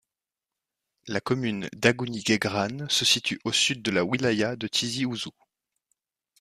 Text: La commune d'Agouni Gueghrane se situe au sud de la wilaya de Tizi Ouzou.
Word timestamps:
La 1.05 1.21
commune 1.21 1.69
d'Agouni 1.73 2.23
Gueghrane 2.23 2.89
se 2.89 3.05
situe 3.05 3.39
au 3.43 3.51
sud 3.51 3.83
de 3.83 3.91
la 3.91 4.03
wilaya 4.03 4.55
de 4.55 4.67
Tizi 4.67 5.05
Ouzou. 5.05 5.29